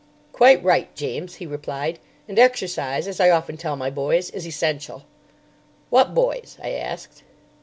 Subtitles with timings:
[0.33, 5.03] "Quite right, James," he replied; "and exercise, as I often tell my boys, is essential."
[5.91, 7.21] "What boys?" I asked.